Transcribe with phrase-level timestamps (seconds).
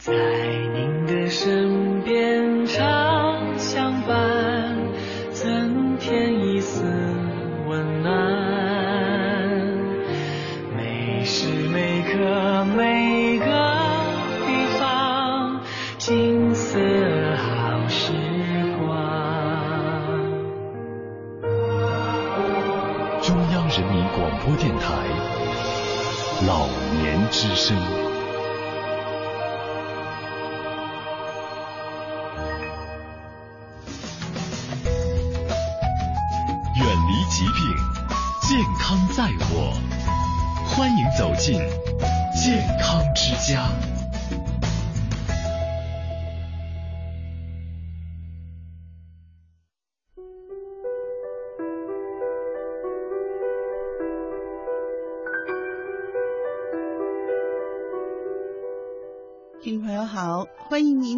[0.00, 4.74] 在您的身边常相伴，
[5.30, 6.82] 增添一丝
[7.68, 8.10] 温暖。
[10.74, 13.44] 每时每刻每个
[14.46, 15.60] 地方，
[15.98, 16.78] 金色
[17.36, 18.14] 好时
[18.78, 18.88] 光。
[23.20, 24.94] 中央人民广播电台
[26.46, 26.66] 老
[27.02, 27.99] 年之声。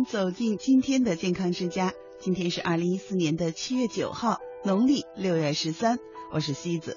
[0.05, 1.93] 走进今天的健康之家。
[2.21, 5.99] 今天是二零一四年的七月九号，农历六月十三，
[6.33, 6.97] 我是西子。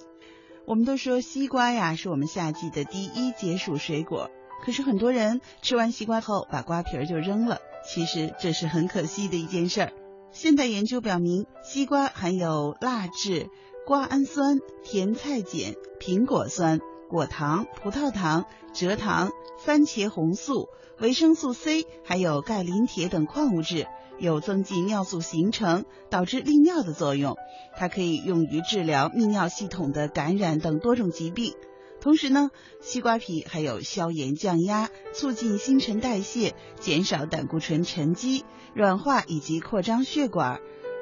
[0.65, 4.29] 我们都说西瓜呀是我们夏季的第一解暑水果，
[4.63, 9.93] 可是很多人吃完西瓜后把瓜皮儿就扔了，其实这是很可惜的一件事儿。
[10.31, 13.49] 现代研究表明，西瓜含有蜡质、
[13.85, 16.79] 瓜氨酸、甜菜碱、苹果酸、
[17.15, 20.67] 果糖、葡萄糖、蔗糖、番茄红素、
[20.99, 23.87] 维生素 C，还有钙、磷、铁等矿物质。
[24.19, 27.37] 有增进尿素形成，导致利尿的作用。
[27.77, 31.53] 它可以用于治疗泌尿系统的感染等多种疾病。
[32.01, 32.49] 同时呢，
[32.81, 38.43] 西瓜皮还有消炎降压、促进新陈代谢、减少胆固醇沉积、
[38.73, 40.59] 软化以及扩张血管、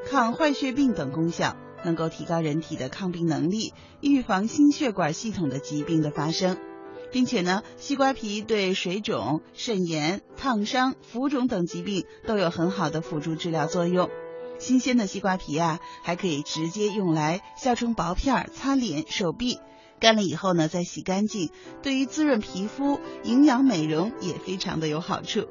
[0.08, 6.58] 抗坏血病等功效，能够提高人体的抗病能力，预防心血管系统的疾病的发生。
[7.12, 14.10] 并且呢，西瓜皮对水肿、肾炎、烫伤、浮肿等疾病都有很好的辅助治疗作用。
[14.58, 19.60] 新鲜的西瓜皮啊，还可以直接用来削成薄片儿擦脸、手臂，
[20.00, 21.52] 干了以后呢再洗干净，
[21.84, 25.46] 对于滋润皮肤、营养美容也非常的有好处。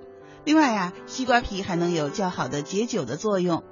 [0.45, 3.63] 另外啊，西瓜皮还能有较好的解酒的作用。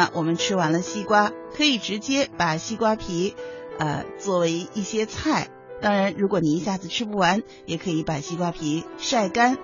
[0.00, 3.36] 那我们吃完了西瓜，可以直接把西瓜皮，
[3.78, 5.50] 呃，作为一些菜。
[5.82, 9.58] 当然，如果你一下子吃不完，也可以把西瓜皮晒干，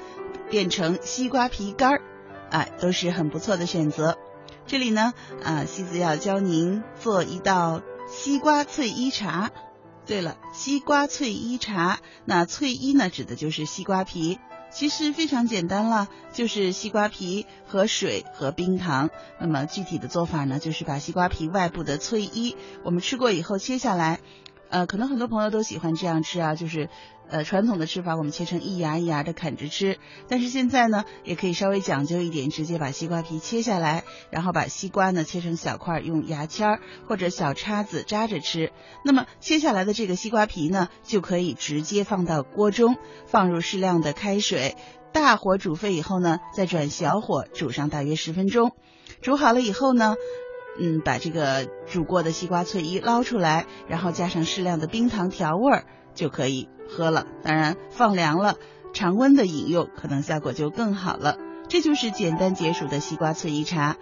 [0.51, 2.03] 变成西瓜皮干儿，
[2.51, 4.19] 啊，都是很不错的选择。
[4.67, 9.51] 这里呢，啊，西子要教您做一道西瓜脆衣茶。
[10.05, 14.39] 对了，西瓜脆衣茶，那脆衣呢，指的就是西瓜皮。
[14.77, 19.09] 其实非常简单了，就是西瓜皮和水和冰糖。
[19.41, 22.55] 那么具体的做法呢，就是把西瓜皮外部的脆衣，
[22.85, 24.21] 我们吃过以后切下来。
[24.69, 26.91] 呃，可能很多朋友都喜欢这样吃啊，就是
[27.29, 29.99] 呃传统的吃法，我们切成一芽一芽的啃着吃。
[30.29, 38.73] 但是现在呢，也可以稍微讲究一点，直接把西瓜皮切下来，然后把西瓜呢切成小块，用牙签儿或者小叉子扎着吃。
[39.05, 44.77] 那么切下来的这个西瓜皮呢，就可以直接放到锅中，放入适量的开水，
[45.13, 48.73] 大火煮沸以后呢，再转小火煮上大约十分钟。
[49.21, 50.15] 煮好了以后呢。
[50.79, 55.87] 嗯，把这个煮过的西瓜脆衣捞出来，然后加上适量的冰糖调味儿，
[56.17, 57.27] 就可以喝了。
[57.45, 58.57] 当然，放凉了，
[58.93, 61.39] 常温的饮用可能效果就更好了。
[61.69, 63.97] 这就是简单解暑的西瓜脆衣茶。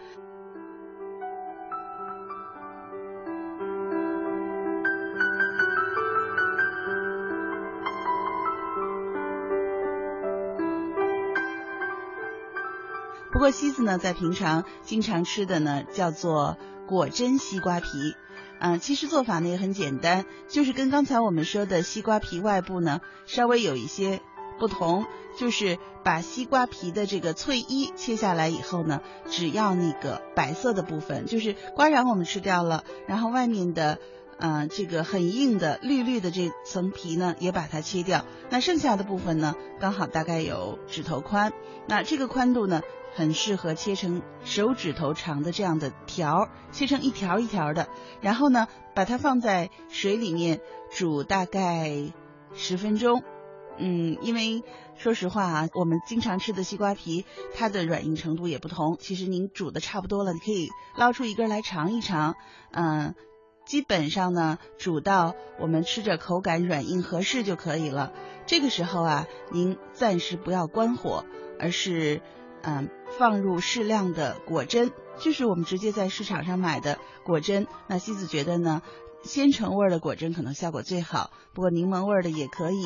[13.32, 17.88] 不过西子呢，在平常经常吃的呢，叫做果珍西瓜皮。
[18.60, 24.20] 嗯，其实做法呢也很简单，就是跟刚才我们说的西瓜皮外部呢稍微有一些
[24.58, 25.06] 不同，
[25.38, 33.98] 就是把西瓜皮的这个脆衣切下来以后呢，只要那个白色的部分，就是瓜瓤我们吃掉了，然后外面的。
[34.36, 38.24] 嗯，这个很硬的绿绿的这层皮呢，也把它切掉。
[38.50, 41.52] 那剩下的部分呢，刚好大概有指头宽。
[41.86, 42.82] 那这个宽度呢，
[43.14, 47.88] 很适合切成手指头长的这样的条，切成一条一条的。
[48.20, 52.12] 然后呢，把它放在水里面煮大概
[52.54, 53.22] 十分钟。
[53.78, 54.62] 嗯，因为
[54.96, 57.24] 说实话啊，我们经常吃的西瓜皮，
[57.54, 58.96] 它的软硬程度也不同。
[59.00, 62.34] 其实您煮的差不多了，你可以捞出一根来尝一尝。
[62.72, 63.14] 嗯。
[63.66, 68.12] 基本上呢，煮到我们吃着口感软硬合适就可以了。
[68.44, 71.24] 这个时候啊，您暂时不要关火，
[71.58, 72.20] 而是
[72.66, 72.88] 嗯
[73.18, 77.66] 放入适量的果珍，就是我们直接在市场上买的果珍。
[77.86, 78.82] 那西子觉得呢，
[79.22, 82.84] 鲜橙味的果珍可能效果最好，不过柠檬味的也可以。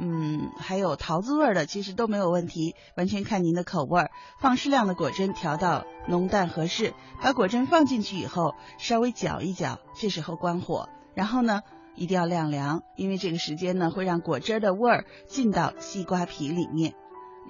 [0.00, 4.10] 嗯，还有桃子味的，其实都没有问题，完全看您的口味。
[4.40, 11.60] 放适量的果珍，调到浓淡合适，把果珍放进去以后，稍微搅一搅，这时候关火，然后呢，
[11.94, 16.94] 一定要晾凉，因为这个时间呢，会让果汁的味儿进到西瓜皮里面。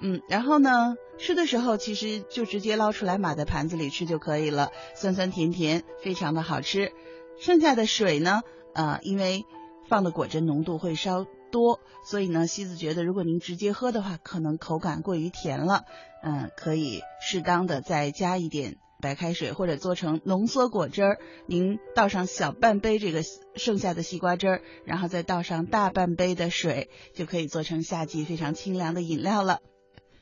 [0.01, 6.91] 嗯，然后呢，吃的时候其实就直接捞出来，码在盘子里吃就可以了，酸酸甜甜，非常的好吃。
[7.39, 8.41] 剩下的水呢，
[8.73, 9.43] 呃，因为
[9.89, 11.25] 放的果汁浓度会稍。
[11.51, 15.83] 多，所以呢，西子觉得如果您直接喝的话，可能口感过于甜了，
[16.21, 23.21] 嗯，可以适当的再加一点白开水，或者做成浓缩果汁儿，您倒上小半杯这个
[23.55, 29.59] 剩下的西瓜汁儿，然后再倒上大半杯的水，就可以做成夏季非常清凉的饮料了。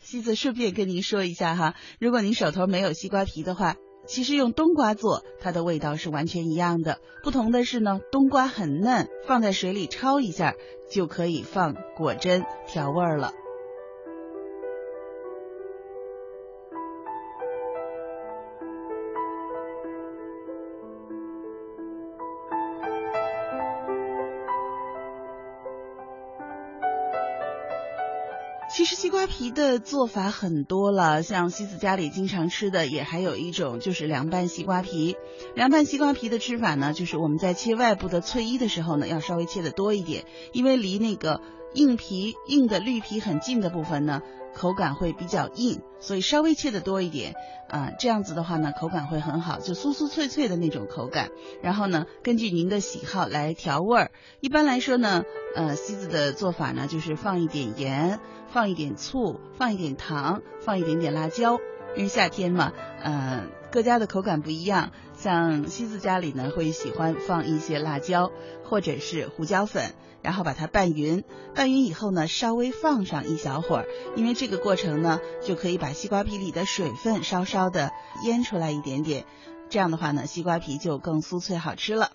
[0.03, 3.75] 西子顺便跟您说一下哈，如果您手头没有西瓜皮的话。
[4.05, 6.99] 其实用冬瓜做，它的味道是完全一样的。
[7.23, 10.55] 不同的是呢，冬瓜很嫩，放在水里焯一下，
[10.91, 13.31] 就可以放果汁调味儿了。
[29.23, 35.15] 瓜皮的做法很多了，像西子家里经常吃的，也还有一种就是凉拌西瓜皮。
[35.55, 41.39] 凉拌西瓜皮的吃法呢，就是我们在切外部的脆衣的时候呢，要稍微切的多一点，因为离那个
[41.73, 44.21] 硬皮硬的绿皮很近的部分呢。
[44.55, 47.33] 口感会比较硬，所以稍微切的多一点，
[47.69, 51.31] 啊，这样子的话呢，口感会很好，就酥酥脆脆的那种口感。
[51.63, 54.11] 然后呢，根据您的喜好来调味儿。
[54.41, 55.23] 一般来说呢，
[55.55, 61.57] 呃，西子的做法呢，就是放一点盐，放一点醋，放一点糖，放一点点辣椒。
[61.95, 62.73] 因为夏天嘛，
[63.03, 64.91] 嗯，各家的口感不一样。
[65.17, 68.31] 像西子家里呢，会喜欢放一些辣椒
[68.63, 71.23] 或者是胡椒粉，然后把它拌匀。
[71.55, 77.91] 拌匀以后呢，稍微放上一小会儿，因为这个过程呢，就可以把西瓜皮里的水分稍稍的
[78.23, 79.25] 腌出来一点点。
[79.69, 82.11] 这样的话呢，西瓜皮就更酥脆好吃了。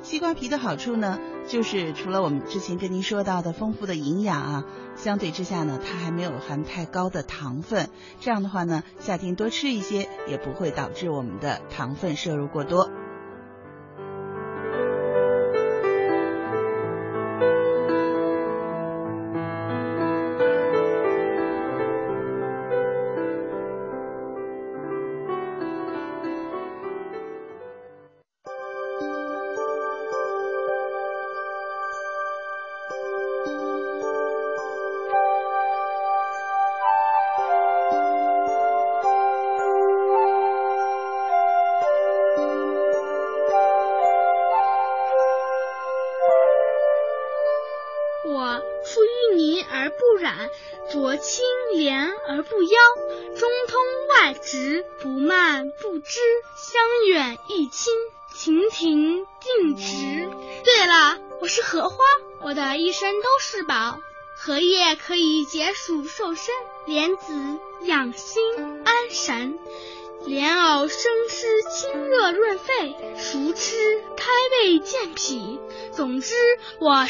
[0.00, 4.64] 西瓜皮的好处呢，就是除了我们之前跟您说到的丰富的营养啊，
[4.96, 7.88] 相对之下呢，它还没有含太高的糖分。
[8.20, 12.90] 这样的话呢，夏天多吃一些，也不会导致我们的糖分摄入过多。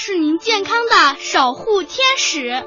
[0.04, 2.64] 是您健康的守护天使。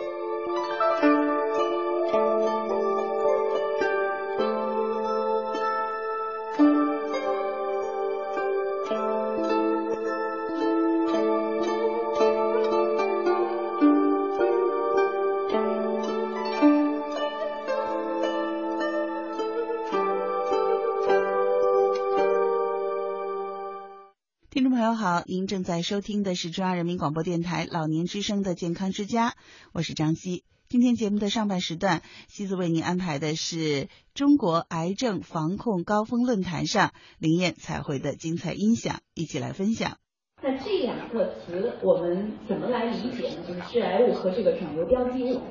[25.28, 29.34] 您正在收听的是中央人民广播电台老年之声的健康之家，
[29.74, 30.44] 我是张希。
[30.70, 39.98] 今天节目的上半时段，西子为您安排的是中国癌症防控高峰论坛上林燕彩绘的精彩音响，一起来分享。
[40.44, 43.48] 那这两个词我们怎么来理解呢？
[43.48, 45.42] 就是致癌物和这个肿瘤标记物。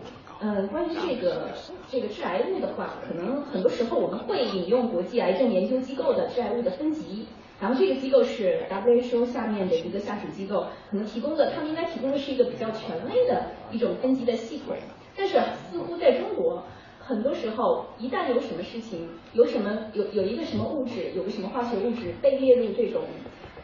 [0.40, 1.52] 嗯，关于这个
[1.90, 7.26] 这个致癌物的话，可能很多时候我们会引用国际癌症研究机构的致癌物的分级。
[7.60, 14.76] 然后这个机构是 WHO 下面的一个下属机构，可能提供的，他们应该提供的是一个比较权威的一种分级的系统。
[15.16, 15.38] 但是
[15.70, 16.64] 似乎在中国，
[16.98, 23.02] 很多时候一旦有什么事情，有什么有有一个什么物质，有个什么化学物质被列入这种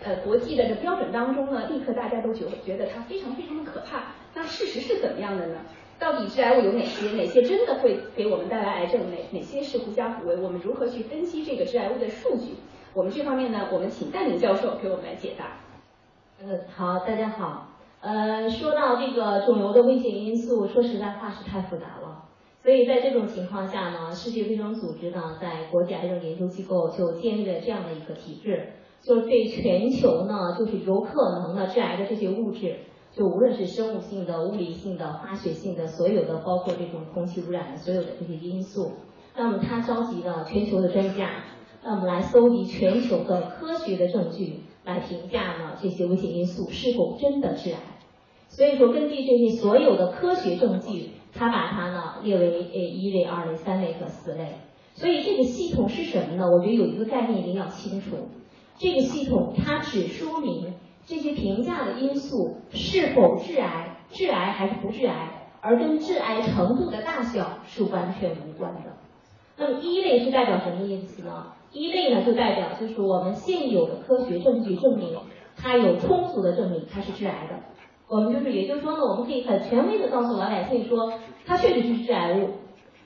[0.04, 4.14] 呃国际的这标准当中呢，立刻大家都觉觉得它非常非常的可怕。
[4.35, 5.56] 那事实是怎么样的呢？
[5.99, 7.11] 到底致癌物有哪些？
[7.11, 9.00] 哪些真的会给我们带来癌症？
[9.11, 10.37] 哪哪些是狐假虎威？
[10.37, 12.54] 我们如何去分析这个致癌物的数据？
[12.92, 15.59] 我们这方面呢，我们请戴明教授给我们来解答。
[16.42, 17.68] 嗯，好，大家好。
[18.00, 22.25] 呃，说到这个肿瘤的危险因素，说实在话是太复杂了。
[22.64, 32.76] 所以在这种情况下呢，世界卫生组织呢，在国际癌症研究机构就建立了这样的一个体制，就对全球呢，就是有可能的致癌的这些物质。
[33.12, 38.92] 就无论是生物性的、物理性的、化学性的，所有的包括这种空气污染的所有的这些因素，
[39.37, 41.28] 那么他召集了全球的专家，
[41.82, 47.78] 那我们来搜集全球的科学的证据，来评价呢这些危险因素是否真的致癌。
[48.49, 54.54] 所以说，根据这些所有的科学证据，它把它呢列为呃一类、二类、三类和四类。
[54.94, 56.50] 所以这个系统是什么呢？
[56.50, 58.16] 我觉得有一个概念一定要清楚，
[58.76, 60.75] 这个系统它只说明。
[61.06, 68.92] 这些评价的因素是否致癌、致癌还是不致癌，而跟致癌程度的大小是完全无关的。
[69.56, 71.46] 那么一类是代表什么意思呢？
[71.73, 75.19] 一类呢就代表就是我们现有的科学证据证明
[75.57, 77.57] 它有充足的证明它是致癌的。
[78.09, 81.12] 我们就是也就是说呢，我们可以很权威的告诉老百姓说
[81.47, 82.50] 它确实是致癌物。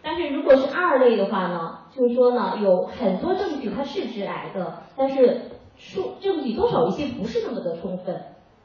[0.02, 5.50] 但是如果是二类的话呢，就是说呢有很多证据它是致癌的，但是。
[5.76, 8.22] 数证据多少有些不是那么的充分，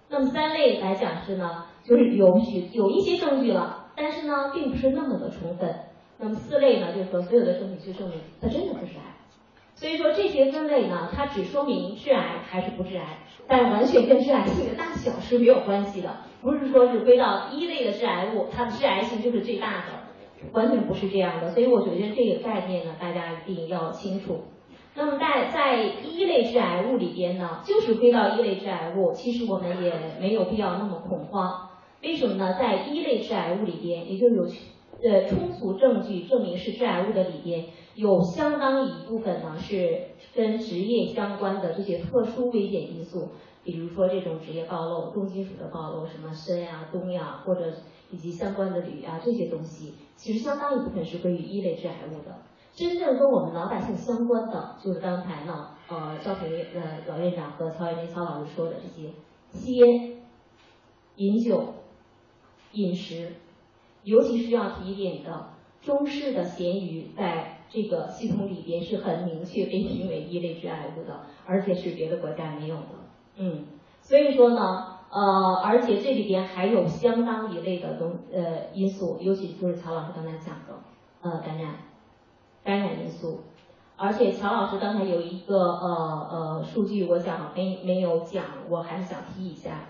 [0.10, 5.74] 那么三类来讲是呢，就是有许有一些证据了，但是呢并不是那么的充分。
[6.20, 9.15] 那么四类呢，就是说所有的证据去证明它真的不是癌。
[9.79, 21.51] 所以说这些分类呢，它只说明致癌还是不致癌，但完全跟致癌性的大小是没有关系的，不是说是归到一类的致癌物，它的致癌性就是最大的，完全不是这样的。
[21.51, 24.41] 所以我觉得这个概念呢，大家一定要清楚。
[24.95, 31.69] 那么在在一类致癌物里边呢，就是归到一类致癌物，其实我们也没有必要那么恐慌。
[32.03, 32.57] 为什么呢？
[32.59, 37.65] 在一类致癌物里边，也就有呃充足证据证明是致癌物的里边，
[38.00, 43.27] 有相当一部分呢是跟职业相关的这些特殊危险因素，
[43.62, 47.74] 比如说这种职业暴露、重金属的暴露，什么砷呀、氡呀，或者
[48.10, 52.38] 以及相关的铝啊这些东西，其实相当一部分是归于一类致癌物的。
[52.74, 59.10] 真正跟我们老百姓相关的，就是刚才呢，呃，赵培呃老院长和曹艳林曹老师说的这些
[59.51, 60.22] 吸烟、
[61.18, 61.74] 饮酒、
[62.72, 63.34] 饮食，
[64.03, 65.50] 尤其是要提一点的，
[65.82, 72.83] 中式的咸鱼，在这个系统里边是很明确被评为一类致癌物的，而且是别的国家没有的。
[73.38, 73.65] 嗯，
[74.01, 80.73] 所以说呢，呃，而且这里边还有相当一类的东呃因素，尤其就是曹老师刚才讲的，
[81.21, 81.75] 呃，感染。
[82.61, 83.39] 感染因素，
[83.95, 89.85] 而且乔老师刚才有一个呃呃数据，我想没没有讲，我还是想提一下。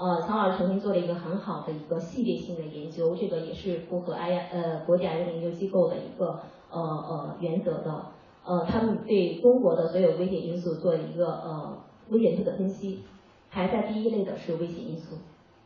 [0.00, 6.40] 呃，曹老师曾经做了一个很好的一个系列性的研究，这个也是符合癌呃国际癌症研究机构的一个
[6.70, 8.06] 呃呃原则的。
[8.42, 11.78] 呃，他们对中国的所有危险因素做一个呃
[12.08, 13.00] 危险度的分析，
[13.50, 15.16] 排在第一类的是危险因素，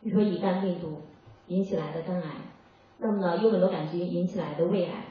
[0.03, 0.97] 比如说乙肝病毒
[1.47, 2.29] 引起来的肝癌，
[2.97, 5.05] 那么呢幽门螺杆菌引起来的胃癌。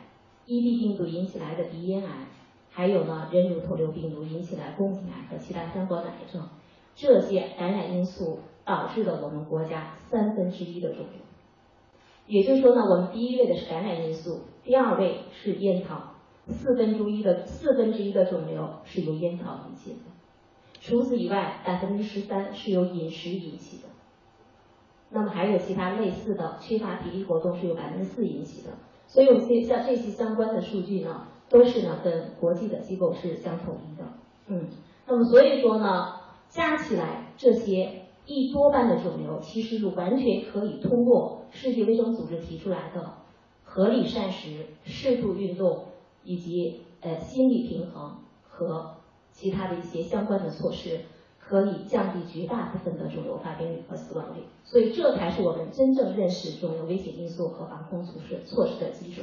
[0.46, 2.26] EB 病毒引起来的鼻咽癌，
[2.70, 6.46] 还有呢人乳头瘤病毒引起来宫颈癌和其他相关的癌症，
[6.94, 11.20] 这些感染因素导致了我们国家三分之一的肿瘤。
[12.26, 16.14] 也就是说呢，我们第一位的是感染因素，第二位是烟草，
[16.48, 19.98] 四分之一的四分之一的肿瘤是由烟草引起的。
[20.80, 23.84] 除此以外，百分之十三是由饮食引起的。
[25.10, 28.70] 那么还有其他类似的，缺乏体力活动是由百分之四引起的。
[29.06, 34.04] 所以，我们这像这些相关的数据呢，都是呢跟国际的机构是相统一的。
[34.46, 34.68] 嗯，
[35.06, 36.14] 那么所以说呢，
[36.48, 43.14] 加起来这些一多半的肿瘤，其实是完全可以通过世界卫生组织提出来的
[43.64, 45.86] 合理膳食、适度运动
[46.24, 48.96] 以及呃心理平衡和
[49.32, 51.00] 其他的一些相关的措施。
[51.46, 59.20] 可以降低绝大部分的肿瘤发病率和死亡率，所以这才是我们真正认识肿瘤危险因素和防控措施措施的基础。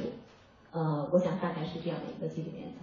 [0.70, 2.78] 呃，我想大概是这样的一个基本原则。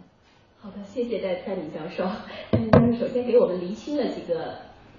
[0.59, 2.03] 好的，谢谢戴戴敏教授。
[2.51, 4.55] 嗯，首先给我们厘清了几个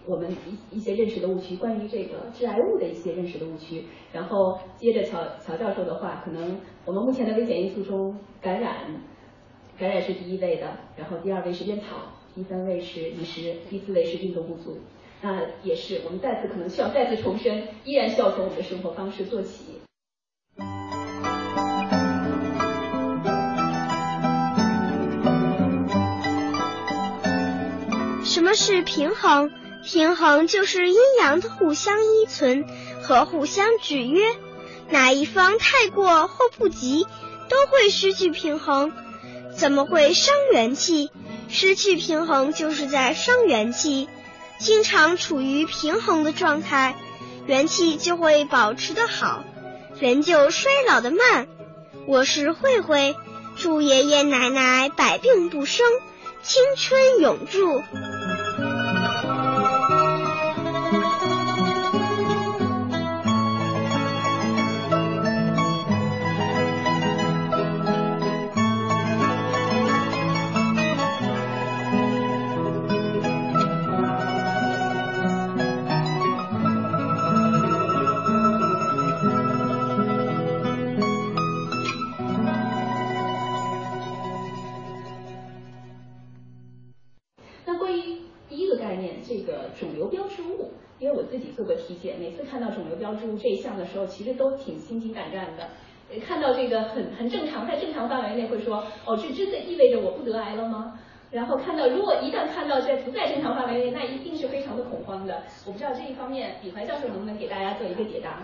[0.07, 3.85] 我们一一些认识的误区，关于这个致癌物的一些认识的误区。
[4.13, 9.03] 然后接着乔乔教授的话，可能我们目前的危险因素中，感染
[9.79, 11.85] 感染是第一位的，然后第二位是烟草。
[12.35, 14.79] 第三位是饮食，第四位是运动不足。
[15.21, 19.81] 那也是我们再次可能需要再次重申，依然需要从我们的生活方式做起。
[28.23, 29.51] 什么是平衡？
[29.85, 32.67] 平衡就是阴阳的互相依存
[33.03, 34.25] 和互相制约。
[34.89, 37.07] 哪一方太过或不及，
[37.49, 38.93] 都会失去平衡。
[39.57, 41.11] 怎么会伤元气？
[41.49, 44.09] 失去平衡就是在伤元气。
[44.59, 46.97] 经常处于平衡的状态，
[47.47, 49.43] 元气就会保持的好，
[49.99, 51.49] 人就衰老的慢。
[52.07, 53.17] 我是慧慧，
[53.57, 55.87] 祝爷爷奶奶百病不生，
[56.43, 57.83] 青春永驻。
[96.61, 100.99] 看到这个很很正常，在正常范围内会说，哦，这真的意味着我不得癌了吗？
[101.31, 105.43] 然后看到，如果一旦看到在不在正常范围内，那一定是非常的恐慌的。
[105.65, 108.41] 我不知道这一方面，李怀教授能不能给大家做一个解答？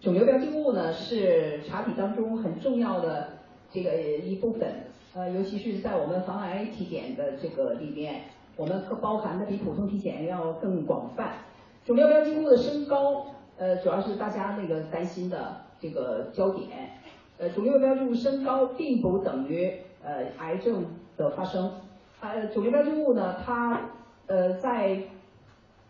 [0.00, 3.28] 肿瘤标记物呢，是查体当中很重要的
[3.70, 8.22] 这个一部分，呃，尤其是在我们防癌体检的这个里面，
[8.56, 11.34] 我们包含的比普通体检要更广泛。
[11.84, 13.26] 肿瘤标记物的升高，
[13.58, 16.68] 呃，主要是大家那个担心的这个焦点。
[17.38, 19.72] 呃，肿瘤标志物升高并不等于
[20.04, 20.84] 呃癌症
[21.16, 21.72] 的发生。
[22.20, 23.90] 呃，肿瘤标志物呢，它
[24.26, 25.04] 呃在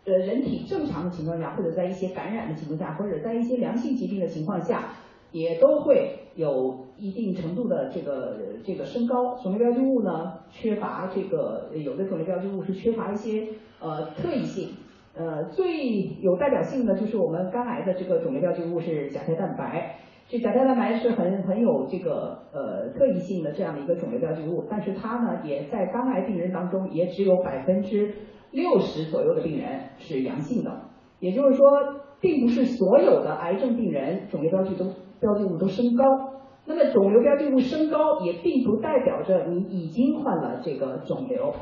[0.05, 4.93] 呃人体正常的情况下，或者在一些感染的情况下，或者在一些良性疾病的情况下，
[5.33, 9.37] 也都会有一定程度的这个这个升高。
[9.37, 13.49] 肿瘤标志物呢，缺乏这个有的肿瘤标志物是缺乏一些
[13.81, 14.69] 呃特异性。
[15.13, 19.97] 呃，最有代表性的就是我们肝癌的这个肿瘤标记物是甲胎蛋白，
[20.29, 28.13] 这甲胎蛋白是很很有这个呃特异性的这样的一个肿瘤标记物，但是它呢也在肝癌病人当中也只有百分之
[28.51, 30.71] 六十左右的病人是阳性的，
[31.19, 31.69] 也就是说，
[32.21, 34.85] 并不是所有的癌症病人肿瘤标记都
[35.19, 36.05] 标记物都升高，
[36.65, 41.53] 那么肿瘤标记物升高也并不代表着你已经患了这个肿瘤。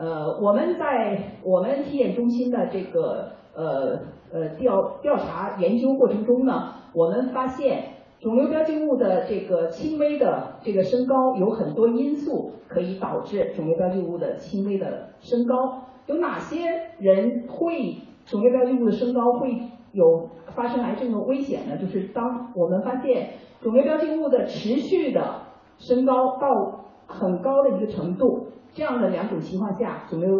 [0.00, 3.98] 呃，我们在我们体检中心的这个呃
[4.32, 7.84] 呃调调查研究过程中呢，我们发现
[8.18, 15.82] 肿瘤标记物的这个轻微的这个升高有很多因素可以导致肿瘤标记物的轻微的升高。
[16.06, 16.64] 有哪些
[16.98, 19.50] 人会肿瘤标记物的升高会
[19.92, 21.76] 有发生癌症的危险呢？
[21.76, 25.42] 就是当我们发现肿瘤标记物的持续的
[25.78, 26.48] 升高到
[27.10, 28.46] 很高的一个程度。
[28.72, 30.30] 这样的两种情况下，肿瘤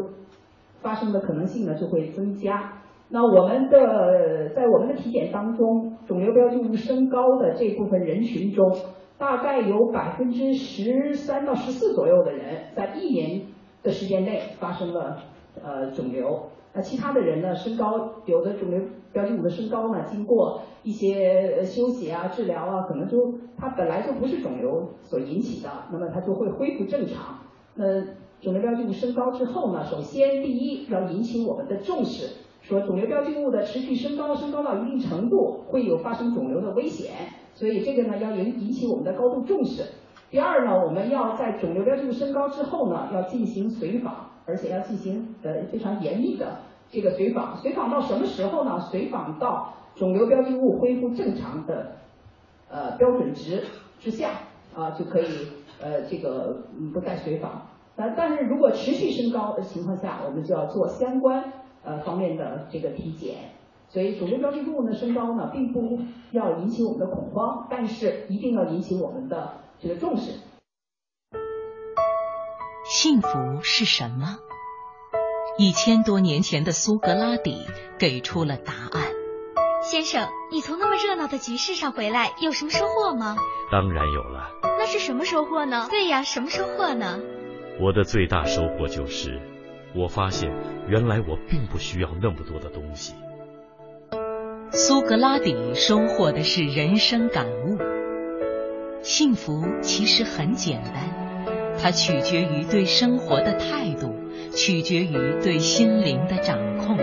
[0.80, 2.74] 发生的可能性呢就会增加。
[3.09, 8.72] 那我们的在我们的体检当中，肿瘤标记物升高的这部分人群中，
[9.18, 13.42] 大概有百分之十三到十四左右的人在一年
[13.83, 15.16] 的时间内发生了
[15.61, 16.50] 呃肿瘤。
[16.72, 18.80] 那其他的人呢，升高有的肿瘤
[19.12, 27.38] 标记物的升高呢，经过一些休息啊、治疗啊，可能就它本来就不是肿瘤所引起的，那么它就会恢复正常。
[27.75, 28.03] 那
[28.40, 37.11] 肿瘤标记物升高之后呢，首先第一要引起我们的重视，说肿瘤标记物的持续升高，升高到一定程度会有发生肿瘤的危险，
[37.55, 39.83] 所以这个呢要引引起我们的高度重视。
[40.31, 46.46] 第二呢，我们要在肿瘤标记物升高之后呢，要进行随访，而且要进行呃非常严密的
[46.90, 47.57] 这个随访。
[47.59, 48.81] 随访到什么时候呢？
[48.90, 51.96] 随访到肿瘤标记物恢复正常的
[52.68, 53.64] 呃标准值
[53.98, 54.31] 之下
[54.74, 55.48] 啊就可以
[55.81, 57.66] 呃这个不再随访。
[57.96, 61.53] 但但是如果持续升高的情况下，我们就要做相关
[61.85, 63.50] 呃方面的这个体检。
[63.88, 65.98] 所以肿瘤标记物呢升高呢，并不
[66.31, 70.40] 要引起我们的恐慌，但是一定要引起我们的这个重视。
[72.85, 73.29] 幸福
[73.62, 74.38] 是什么？
[75.59, 77.67] 一千多年前的苏格拉底
[77.99, 79.11] 给出了答案。
[79.83, 83.37] 先生，你从那么热闹的集市上回来，有什么收获吗？
[83.71, 84.51] 当然有了。
[84.79, 85.87] 那是什么收获呢？
[85.91, 87.19] 对呀，什么收获呢？
[87.81, 89.41] 我的最大收获就是，
[89.95, 90.51] 我发现
[90.87, 93.15] 原来我并不需要那么多的东西。
[94.73, 97.79] 苏格拉底收获的是人生感悟：
[99.03, 104.15] 幸福其实很简单，它取决于对生活的态度，
[104.55, 106.96] 取决于对心灵的掌控，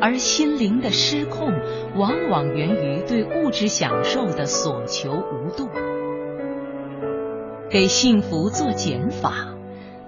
[0.00, 1.52] 而心灵的失控
[1.96, 5.68] 往往源于对物质享受的所求无度。
[7.70, 9.50] 给幸福做减法。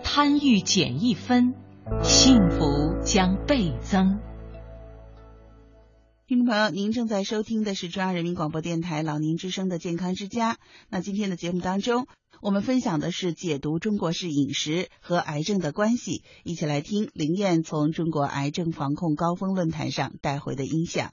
[0.08, 1.54] 贪欲减一分，
[2.04, 4.20] 幸福将倍增。
[6.28, 10.58] 听众朋友，您正在收听的是中央人民广播电台老年之声的健康之家。
[10.90, 12.06] 那今天的节目当中，
[12.46, 21.10] 我们分享的是解读中国式饮食和癌症的关系，一起来听林燕从中国癌症防控高峰论坛上带回的音响。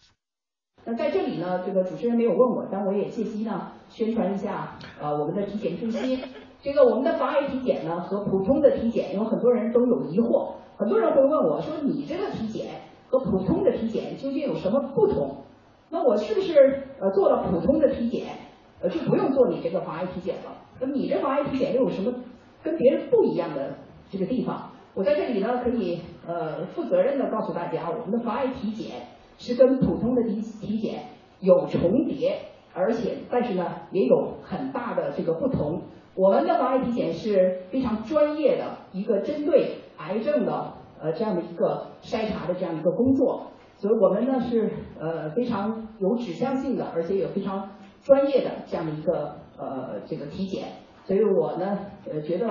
[0.85, 6.19] 那在这里呢，这个主持人没有问我，但我也借机呢宣传一下，呃，我们的体检中心。
[6.61, 15.45] 这个我们的防癌体检呢和普通的体检，有很多人都有疑惑，很多人会问我说，你这个体检和普通的体检究竟有什么不同？
[15.89, 18.37] 那我是不是呃做了普通的体检，
[18.83, 20.59] 呃就不用做你这个防癌体检了？
[20.85, 22.13] 那你这防癌体检又有什么
[22.61, 23.75] 跟别人不一样的
[24.09, 24.71] 这个地方？
[24.93, 31.05] 我在这里呢可以呃负责任的告诉大家，我们的防癌体检是跟普通的体体检
[31.39, 32.37] 有重叠，
[32.73, 35.81] 而且但是呢也有很大的这个不同。
[36.15, 47.71] 我们的防癌体检是非常专业的一个针对癌症的呃这样的一个筛查的这样一个工作，所以我们呢是呃非常有指向性的，而且也非常
[48.03, 50.67] 专业的这样的一个呃这个体检。
[51.05, 52.47] 所以我呢呃觉得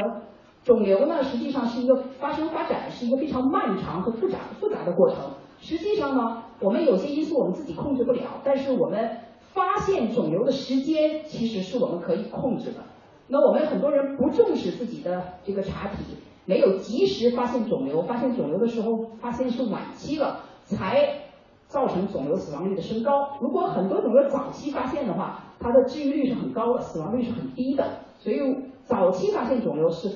[0.62, 5.18] 肿瘤呢实际上是一个发生发展是一个非常漫长和复杂复杂的过程。
[5.60, 9.18] 实际上呢，我们有些因素我们自己控制不了，但是我们
[9.52, 12.80] 发现肿瘤的时间其实是我们可以控制的。
[13.28, 18.88] 那我们很多人不重视自己的这个查体，没有及时发现肿瘤，发现肿瘤的时候
[19.20, 21.20] 发现是晚期了，才
[21.68, 23.38] 造成肿瘤死亡率的升高。
[23.40, 28.00] 如果很多肿瘤早期发现的话，它的治愈率是很高的，死亡率是很低的。
[28.18, 28.38] 所以
[28.84, 30.10] 早期发现肿瘤是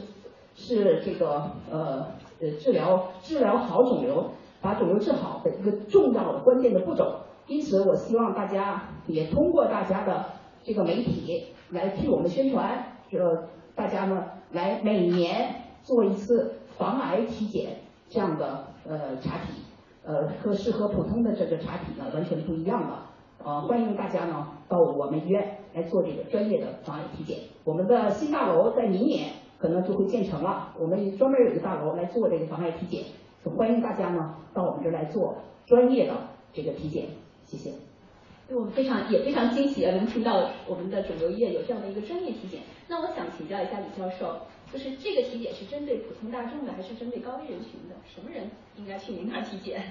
[0.55, 2.07] 是这个呃
[2.41, 4.31] 呃治疗治疗好肿瘤，
[4.61, 7.21] 把肿瘤治好的一个重要的关键的步骤。
[7.47, 10.25] 因此，我希望大家也通过大家的
[10.65, 12.85] 这个媒体来替我们宣传。
[13.09, 17.79] 这大家呢来每年做一次防癌体检
[18.09, 19.63] 这样的呃查体，
[20.05, 22.95] 呃和适合普通的这个查体呢完全不一样的，
[23.45, 27.39] 呃欢迎大家呢到我们医院来做这个专业的防癌体检。
[27.65, 33.05] 我们的新大楼在明年可能就会建成了，我们专门有一个大楼来做这个防癌体检，
[33.57, 36.15] 欢迎大家呢到我们这儿来做专业的
[36.53, 37.07] 这个体检，
[37.45, 37.73] 谢谢。
[38.49, 42.61] 对我们非常也非常惊喜啊，能听到我们的肿瘤医院有这样的一个专业体检。
[42.89, 44.37] 那我想请教一下李教授，
[44.73, 47.97] 就是这个体检是针对普通大众的，还是针对高危人群的？
[48.07, 49.83] 什么人应该去您那儿体检？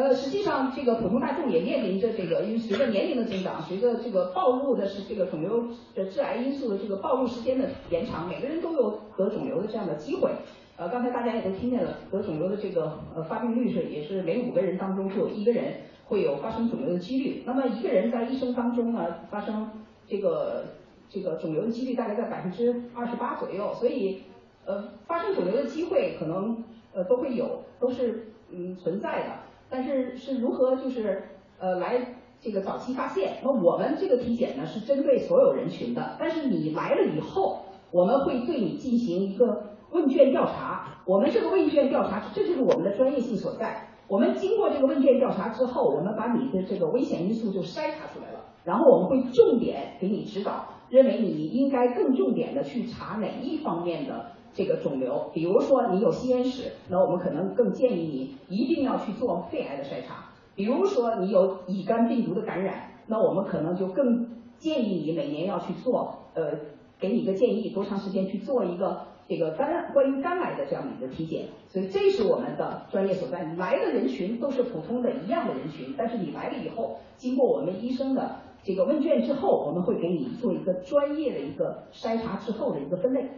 [0.00, 10.30] 呃，实际上这个普通大众也面临着这个，因为随着年龄的增长，随着这个暴露的是这个肿瘤的致癌因素的这个暴露时间的延长，每个人都有得肿瘤的这样的机会。
[10.78, 15.74] 呃，刚才大家也都听见了，得肿瘤的这个呃发病率是也是每五个人当中就有一个人
[16.06, 17.42] 会有发生肿瘤的几率。
[17.44, 19.68] 那么一个人在一生当中呢，发生
[20.08, 20.64] 这个
[21.10, 24.22] 这个肿瘤的几率大概在百分之二十八左右，所以
[24.64, 29.49] 呃发生肿瘤的机会可能呃都会有，都是嗯存在的。
[29.70, 31.22] 但是是如何就是
[31.58, 33.38] 呃来这个早期发现？
[33.42, 39.70] 那我们这个体检呢是针对所有人群的，但是你来了以后，我们会对你进行一个。
[39.92, 43.88] 问卷调查，我们这个问卷调查，这就是我们的专业性所在。
[44.06, 55.30] 我们经过这个问卷调查之后，我们把你的这个危险因素就筛查出来了，然后我们会重点给你指导，认为你应该更重点的去查哪一方面的这个肿瘤。
[55.32, 60.30] 比如说你有吸烟史，那我们可能更建议你一定要去做肺癌的筛查。
[60.54, 66.52] 比如说你有乙肝病毒的感染，那我们可能就更建议你每年要去做，呃，
[66.98, 69.02] 给你一个建议，多长时间去做一个。
[69.28, 73.44] 这个肝关于肝癌的这样的一个体检，所以这是我们的专业所在。
[73.56, 83.30] 来的人群都是普通的一样的人群，但是你来了以后，经过我们医生的这个问卷之后，我们会给你做一个专业的一个筛查之后的一个分类。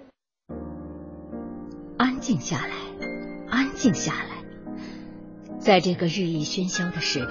[2.02, 2.74] 安静下来，
[3.48, 4.42] 安静下来，
[5.60, 7.30] 在这个日益喧嚣的时代，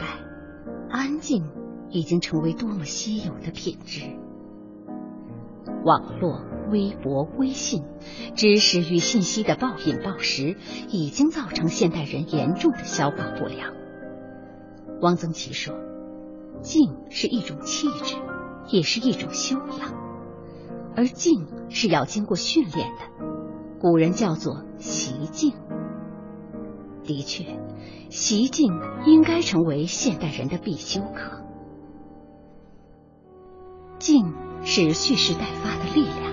[0.89, 1.43] 安静
[1.89, 3.99] 已经成为多么稀有的品质。
[5.84, 6.45] 网络。
[6.71, 7.84] 微博、微信，
[8.34, 10.55] 知识与信息的暴饮暴食，
[10.88, 13.73] 已经造成现代人严重的消化不良。
[15.01, 15.75] 汪曾祺说
[16.63, 18.15] ：“静是一种气质，
[18.69, 19.93] 也是一种修养，
[20.95, 23.40] 而静是要经过训练的。
[23.82, 25.56] 古人叫做习静。
[27.04, 27.58] 的确，
[28.12, 28.72] 习静
[29.08, 31.41] 应该成为现代人的必修课。
[33.98, 36.32] 静是蓄势待发的力量。”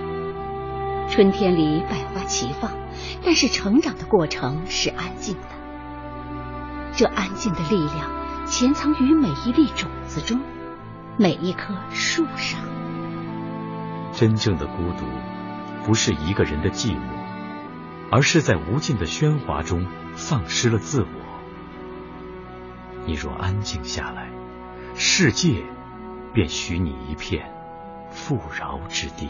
[1.09, 2.71] 春天里百花齐放，
[3.25, 5.47] 但是成长的过程是安静的。
[6.91, 10.39] 这安静的力量潜藏于每一粒种子中，
[11.17, 12.59] 每一棵树上。
[14.13, 15.05] 真正的孤独，
[15.83, 17.18] 不是一个人的寂寞，
[18.11, 21.07] 而是在无尽的喧哗中丧失了自我。
[23.05, 24.29] 你若安静下来，
[24.95, 25.63] 世界
[26.33, 27.51] 便许你一片
[28.09, 29.29] 富饶之地。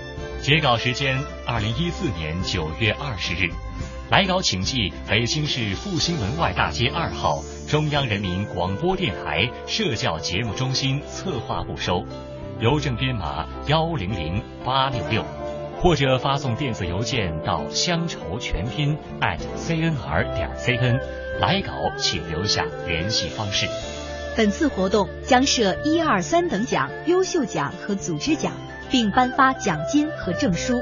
[0.41, 3.51] 截稿时间：二零一四年九月二十日。
[4.09, 12.03] 来稿请寄北京市复兴门外大街二号中央人民广播电台社教节目中心策划部收，
[12.59, 15.23] 邮政编码幺零零八六六，
[15.79, 20.99] 或者发送电子邮件到乡愁全拼 @cnr 点 cn。
[21.39, 23.67] 来稿请留下联系方式。
[24.35, 28.53] 本次活动将设一二三等奖、优秀奖和组织奖，
[28.91, 30.81] 并颁发奖金和证书。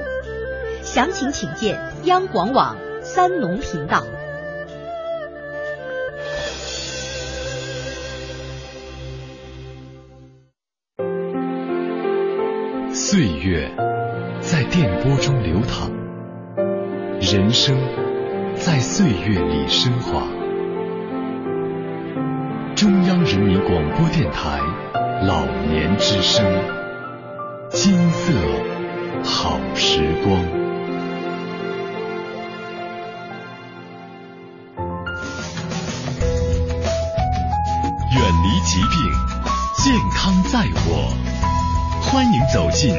[0.81, 2.75] 详情请见央广网。
[3.01, 4.03] 三农频道，
[12.93, 13.71] 岁月
[14.41, 15.89] 在电波中流淌，
[17.21, 17.75] 人生
[18.55, 20.27] 在岁月里升华。
[22.75, 24.59] 中央人民广播电台
[25.25, 26.45] 老年之声，
[27.71, 28.33] 金色
[29.23, 30.41] 好时光。
[38.11, 38.91] 远离疾病，
[39.77, 41.13] 健康在我。
[42.01, 42.91] 欢迎走进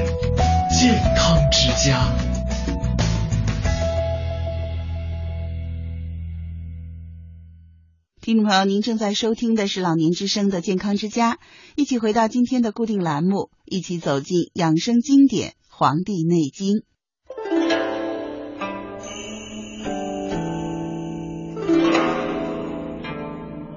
[8.30, 11.40] 听众朋友，您正在收听的是老年之声的健康之家，
[11.74, 16.76] 一起回到今天的固定栏目，一起走进养生经典《黄帝内经》。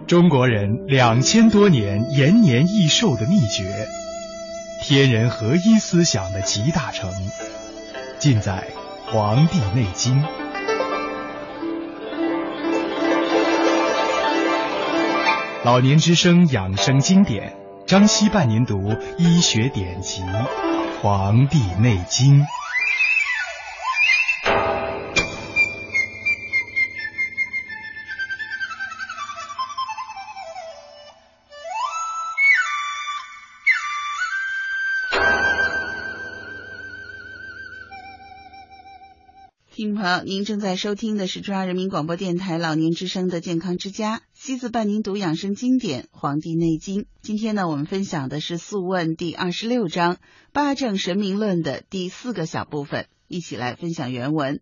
[0.05, 3.87] 中国人两千多年延年益寿的秘诀，
[4.83, 7.11] 天人合一思想的集大成，
[8.19, 8.69] 尽在
[9.11, 10.21] 《黄帝内经》。
[15.65, 17.56] 老年之声养生经典，
[17.88, 20.21] 张希伴您读医学典籍
[21.02, 22.41] 《黄帝内经》。
[40.03, 47.03] 好，您正在收听的是中央人民广播电台老年之声的健康之家，西子伴您读养生经典《黄帝内经》。
[47.21, 50.15] 今天呢，我们分享的是《素问》第二十六章
[50.51, 54.59] 《八正神明论》的第四个小部分，一起来分享原文。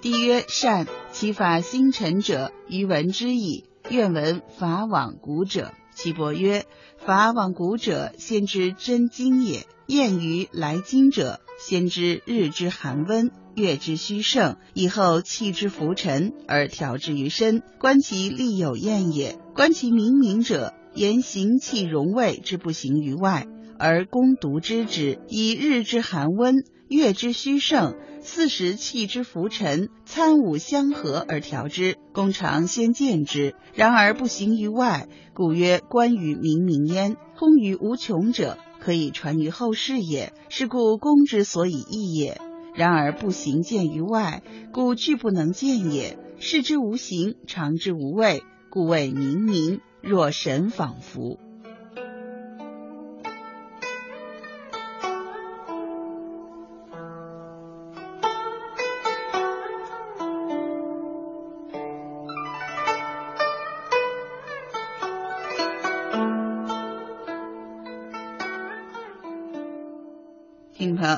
[0.00, 3.66] 帝曰：善，其法星辰者，于闻之矣。
[3.90, 5.74] 愿闻法往古者。
[5.94, 6.66] 岐伯曰
[6.98, 9.66] ：“法往古者，先知真经也。
[9.86, 19.38] 验于来经者，先知日之寒温，月之虚盛，以后气之浮沉，而调之于身，观其力有验也。
[19.54, 23.46] 观其明明者，言行气容位之不行于外，
[23.78, 25.18] 而攻独知之。
[25.28, 27.94] 以日之寒温，月之虚盛。”
[28.26, 33.54] 四时气之浮沉，参五相合而调之，公常先见之。
[33.74, 37.18] 然而不行于外，故曰观于明明焉。
[37.36, 40.32] 通于无穷者，可以传于后世也。
[40.48, 42.40] 是故公之所以易也。
[42.74, 44.42] 然而不行见于外，
[44.72, 46.18] 故具不能见也。
[46.38, 49.80] 视之无形，常之无味，故谓明明。
[50.00, 51.38] 若神仿佛。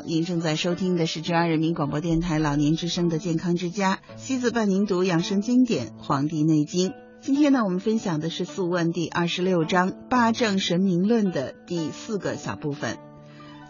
[0.06, 6.90] 您正在收听的是中央人民广播电台老年之声的健康之家，西子伴您读养生经典《黄帝内经》。
[7.20, 12.98] 今天呢，我们分享的是《素问》第二十六章《八正神明论》的第四个小部分。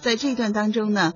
[0.03, 1.15] 在这段当中呢，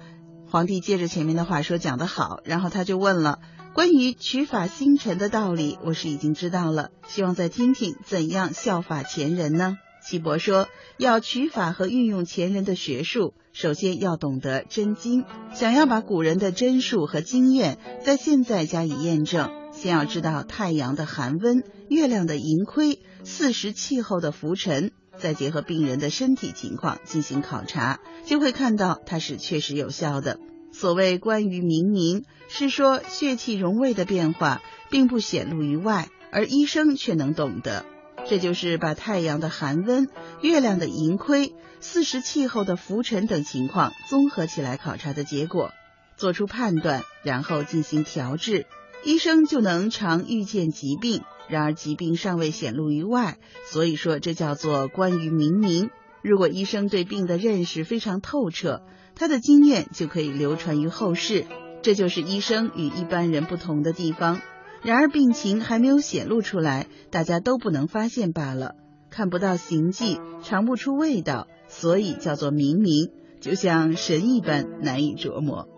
[0.51, 3.41] 皇帝接着前面的话说讲得好，然后他就问了
[3.75, 9.77] 关于取法星辰的道理，我是已经知道了，希望再听听怎样效法前人呢？
[10.03, 13.35] 岐伯说，要取法和运用前人的学术。
[13.53, 30.39] 首先要懂得真经，想要把古人的真术和经验在现在加以验证，先要知道太阳的寒温、月亮的盈亏、四时气候的浮沉、再结合病人的身体情况进行考察，就会看到它是确实有效的。
[30.73, 37.85] 所谓关于明明，是说血气容位的变化并不显露于外，而医生却能懂得。
[38.29, 40.09] 这就是把太阳的寒温、
[40.41, 45.73] 月亮的盈亏、四时气候的浮沉等情况综合起来考察的结果，
[46.17, 48.67] 做出判断，然后进行调治，
[49.05, 51.23] 医生就能常预见疾病。
[51.49, 55.91] 然而疾病尚未显露于外，所以说这叫做关于明明。
[56.23, 58.83] 如果医生对病的认识非常透彻，
[59.17, 61.47] 他的经验就可以流传于后世。
[61.83, 64.41] 这就是医生与一般人不同的地方。
[64.83, 68.77] 然而病情还没有显露出来，大家都不能发现罢了，
[69.11, 73.11] 看不到形迹，尝不出味道，所以叫做冥冥，
[73.41, 75.69] 就像神一般难以琢磨。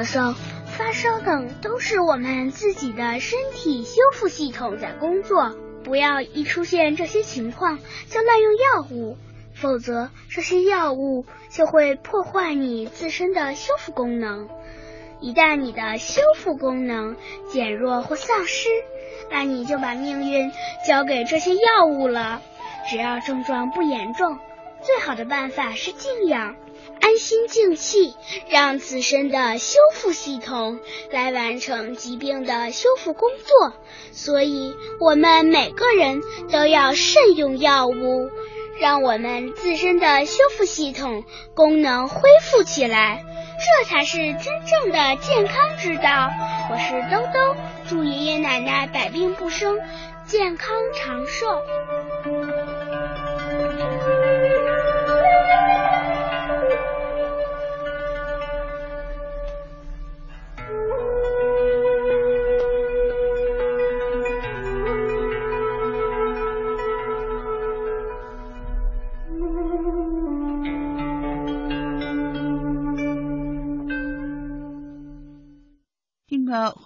[0.00, 0.34] 咳嗽、
[0.64, 5.54] 发烧等都是我们自己的身体修复系统在工作。
[5.84, 7.78] 不要一出现这些情况
[8.08, 9.18] 就滥用药物，
[9.52, 14.48] 否则这些药物就会破坏你自身的修复功能。
[15.20, 17.16] 一旦你的修复功能
[17.52, 18.70] 减弱或丧失，
[19.30, 20.50] 那你就把命运
[20.88, 22.40] 交给这些药物了。
[22.88, 24.38] 只要症状不严重，
[24.82, 26.56] 最好的办法是静养。
[27.10, 28.14] 安心静气，
[28.50, 30.78] 让自身的修复系统
[31.10, 33.72] 来完成疾病的修复工作。
[34.12, 38.30] 所以，我们每个人都要慎用药物，
[38.80, 43.24] 让我们自身的修复系统功能恢复起来，
[43.58, 46.30] 这才是真正的健康之道。
[46.70, 47.56] 我是兜兜，
[47.88, 49.80] 祝爷爷奶奶百病不生，
[50.26, 51.60] 健康长寿。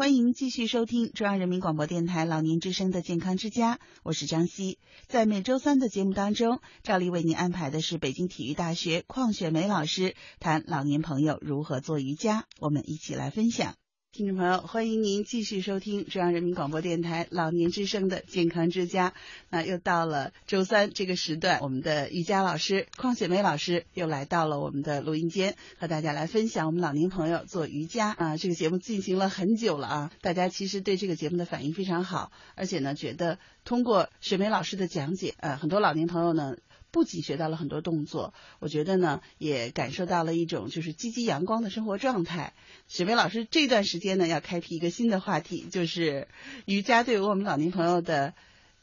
[0.05, 4.78] 欢迎继续收听中央人民广播电台老年之声的健康之家，我是张希。
[5.09, 13.76] 在每周三的节目当中，照例为您安排的是北京体育大学邝雪梅老师谈老年朋友如何做瑜伽，我们一起来分享。
[14.15, 19.12] 听众朋友，欢迎您继续收听中央人民广播电台老年之声的健康之家。
[19.51, 28.37] 那又到了周三这个时段，我们的瑜伽老师邝雪梅老师又来到了我们的录音间，和大家来分享我们老年朋友做瑜伽啊。
[28.37, 36.55] 这个节目进行了很久了啊，大家其实对这个节目的反应非常好，而且呢，觉得通过雪梅老师的讲解，呃，很多老年朋友呢。
[36.95, 42.55] 不仅学到了很多动作，我觉得呢，也感受到了一种就是积极阳光的生活状态。
[42.86, 46.28] 雪梅老师这段时间呢，要开辟一个新的话题，就是
[46.66, 48.34] 瑜伽对于我们老年朋友的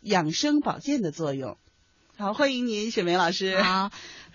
[0.01, 1.57] 养生保健的作用。
[2.21, 3.59] 好，欢迎您，雪梅老师。
[3.63, 3.89] 好。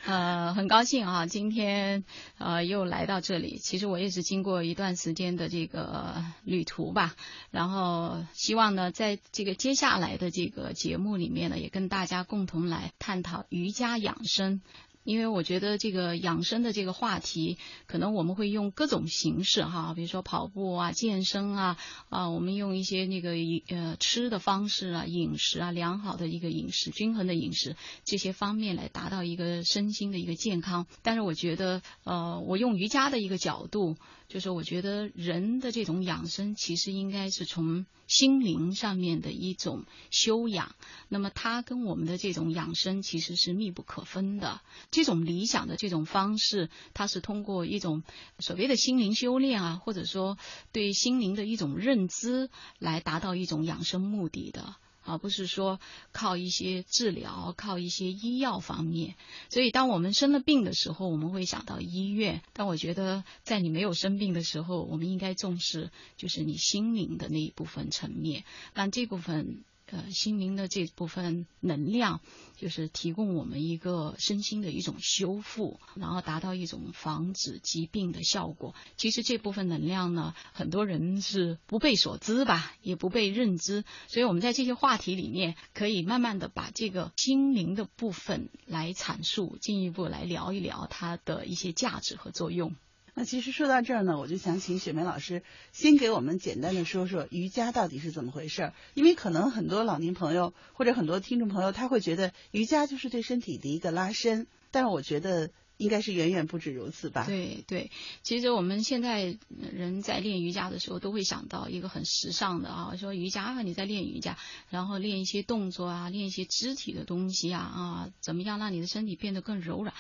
[0.07, 2.05] 呃，很高兴啊，今天
[2.37, 3.59] 呃又来到这里。
[3.59, 7.15] 其实我也是经过一段时间的这个旅途吧，
[7.53, 14.61] 然后希望呢，在这个接下来的这个节目里面呢，也跟大家共同来探讨瑜伽养生。
[15.07, 21.79] 因为我觉得这个养生的这个话题，可能我们会用各种形式哈，比如说跑步啊、健身啊，
[22.11, 23.31] 啊，我们用一些那个
[23.69, 30.87] 呃吃的方式啊、饮食啊、良好的一个饮食、均衡的饮食这些方面来达到一个身心的一个健康。
[31.03, 33.97] 但是我觉得，呃，我用瑜伽的一个角度。
[34.29, 40.75] 就是我觉得人的这种养生，其实应该是从心灵上面的一种修养。
[41.09, 44.61] 那么它跟我们的这种养生其实是密不可分的。
[44.91, 48.03] 这种理想的这种方式，它是通过一种
[48.39, 50.39] 所谓的心灵修炼啊，或者说
[50.73, 54.77] 对心灵的一种认知，来达到一种养生目的的。
[55.07, 55.81] 而不是说
[56.13, 59.15] 靠一些治疗、靠一些医药方面。
[59.49, 62.43] 所以，当我们生了病的时候，我们会想到医院。
[62.53, 68.45] 但我觉得，在你没有生病的时候，我们应该重视就是你心灵的那一部分层面，
[68.75, 72.21] 让这部分呃心灵的这部分能量，
[72.57, 78.75] 就是提供我们一个身心的一种修复，然后达到一种防止疾病的效果。
[78.97, 92.75] 其实这部分能量呢，很多人是不被所知吧，也不被认知，所以我们在这些话题里面，可以慢慢的把这个心灵的部分来阐述，进一步来聊一聊它的一些价值和作用。
[93.19, 95.43] 那其实说到这儿呢，我就想请雪梅老师
[95.73, 107.25] 先给我们简单的说说瑜伽到底是怎么回事儿，因为可能很多老年朋友或者很多听众朋友他会觉得瑜伽就是对身体的一个拉伸，但是我觉得应该是远远不止如此吧。
[107.25, 107.91] 对对，
[108.23, 114.37] 其实我们现在人在练瑜伽的时候都会想到一个很时尚的啊，说瑜伽啊你在练瑜伽，
[114.69, 119.95] 然后练一些动作啊，练一些肢体的东西啊啊，怎么样让你的身体变得更柔软。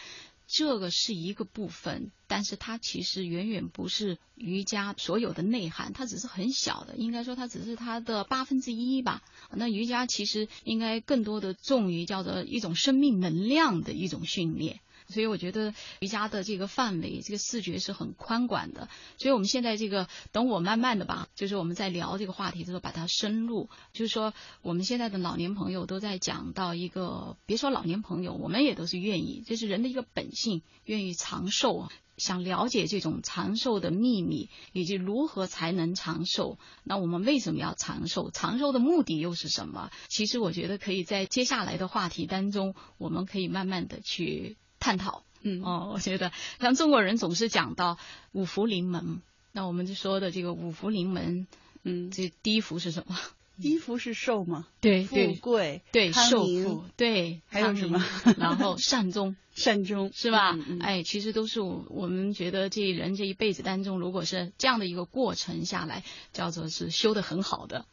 [0.47, 9.23] 这个是一个部分，但是它其实远远不是瑜伽所有的内涵，它只是很小的，应该说它只是它的八分之一吧。
[9.51, 14.81] 那瑜伽其实应该更多的重于叫做一种生命能量的一种训练。
[15.09, 18.89] 所以我觉得瑜伽的这个范围，这个视觉是很宽广的。
[19.19, 23.69] 所以我们现在这个，等我慢慢的吧，就是我们在聊这个话题的时候，把它深入。
[23.93, 36.59] 就是说，我们现在的老年朋友都在讲到一个，别说老年朋友，我们也都是愿意，这是人的一个本性，愿意长寿，想了解这种长寿的秘密，以及如何才能长寿。
[36.83, 38.31] 那我们为什么要长寿？
[38.31, 39.91] 长寿的目的又是什么？
[40.09, 44.57] 其实我觉得可以在接下来的话题当中，我们可以慢慢的去。
[44.79, 47.99] 探讨，嗯哦，我觉得像中国人总是讲到
[48.33, 49.20] 五福临门，
[49.53, 51.47] 那我们就说的这个五福临门，
[51.83, 53.16] 嗯，这第一福是什么？
[53.59, 54.66] 第一福是寿嘛？
[54.83, 58.05] 对，富贵，对，寿富，对，还有什么？
[58.37, 60.53] 然后善终， 善终是吧？
[60.53, 66.05] 嗯哎，其实都是我们觉得这人这一辈子当中，如果是这样的一个过程下来，
[66.35, 67.87] 叫做是修的很好的。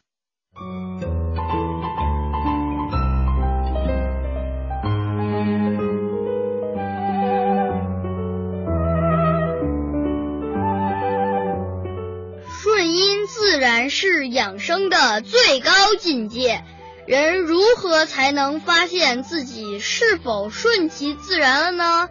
[13.26, 16.64] 自然是养生的最高境界。
[17.06, 22.08] 人如何才能发现自己是否顺其自然了呢？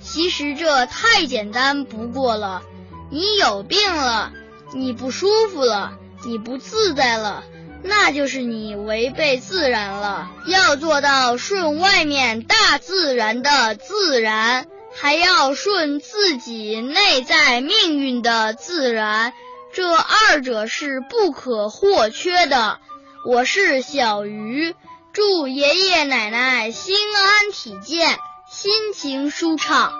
[0.00, 2.62] 其实这太简单不过了。
[3.10, 4.32] 你有病了，
[4.72, 7.42] 你不舒服了，你不自在了，
[7.82, 10.30] 那就是你违背自然了。
[10.46, 19.32] 要做到顺外面大自然的自然，还要顺自己内在命运的自然。
[19.74, 22.78] 这二者是不可或缺的。
[23.26, 24.76] 我是小鱼，
[25.12, 28.16] 祝爷爷奶奶心安体健，
[28.48, 29.92] 心情舒畅。